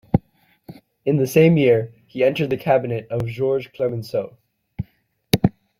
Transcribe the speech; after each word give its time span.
In 1.05 1.17
the 1.17 1.27
same 1.27 1.57
year 1.57 1.93
he 2.07 2.23
entered 2.23 2.49
the 2.49 2.57
cabinet 2.57 3.07
of 3.11 3.27
Georges 3.27 3.71
Clemenceau. 3.71 4.35